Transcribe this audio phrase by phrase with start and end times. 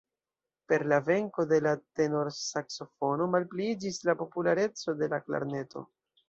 [0.71, 5.87] Per la venko de la tenorsaksofono malpliiĝis la populareco de la klarneto.